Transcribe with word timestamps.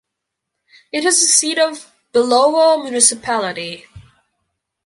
It 0.91 1.05
is 1.05 1.21
the 1.21 1.27
seat 1.27 1.59
of 1.59 1.93
Belovo 2.11 2.81
Municipality. 2.83 3.85